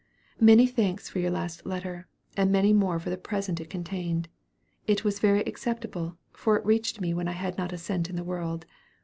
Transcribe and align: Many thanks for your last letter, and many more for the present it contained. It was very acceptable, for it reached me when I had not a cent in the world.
Many 0.39 0.65
thanks 0.65 1.09
for 1.09 1.19
your 1.19 1.29
last 1.29 1.63
letter, 1.63 2.07
and 2.35 2.51
many 2.51 2.73
more 2.73 2.97
for 2.99 3.11
the 3.11 3.17
present 3.19 3.61
it 3.61 3.69
contained. 3.69 4.29
It 4.87 5.03
was 5.03 5.19
very 5.19 5.41
acceptable, 5.41 6.17
for 6.31 6.55
it 6.57 6.65
reached 6.65 6.99
me 6.99 7.13
when 7.13 7.27
I 7.27 7.33
had 7.33 7.55
not 7.55 7.71
a 7.71 7.77
cent 7.77 8.09
in 8.09 8.15
the 8.15 8.23
world. 8.23 8.65